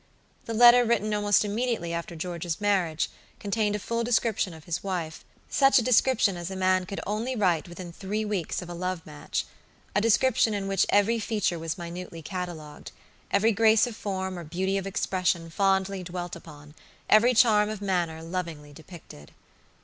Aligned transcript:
The 0.45 0.55
letter 0.55 0.83
written 0.83 1.13
almost 1.13 1.45
immediately 1.45 1.93
after 1.93 2.15
George's 2.15 2.59
marriage, 2.59 3.07
contained 3.39 3.75
a 3.75 3.77
full 3.77 4.03
description 4.03 4.51
of 4.51 4.63
his 4.63 4.83
wifesuch 4.83 5.77
a 5.77 5.83
description 5.83 6.37
as 6.37 6.49
a 6.49 6.55
man 6.55 6.87
could 6.87 6.99
only 7.05 7.35
write 7.35 7.69
within 7.69 7.91
three 7.91 8.25
weeks 8.25 8.63
of 8.63 8.69
a 8.71 8.73
love 8.73 9.03
matcha 9.05 9.43
description 9.99 10.55
in 10.55 10.67
which 10.67 10.87
every 10.89 11.19
feature 11.19 11.59
was 11.59 11.77
minutely 11.77 12.23
catalogued, 12.23 12.91
every 13.29 13.51
grace 13.51 13.85
of 13.85 13.95
form 13.95 14.39
or 14.39 14.43
beauty 14.43 14.75
of 14.75 14.87
expression 14.87 15.51
fondly 15.51 16.01
dwelt 16.03 16.35
upon, 16.35 16.73
every 17.07 17.35
charm 17.35 17.69
of 17.69 17.79
manner 17.79 18.23
lovingly 18.23 18.73
depicted. 18.73 19.31